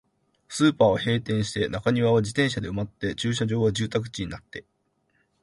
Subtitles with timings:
[0.49, 4.65] スーパーは閉店して、中庭は自転車で埋まって、駐車場は住宅地になって、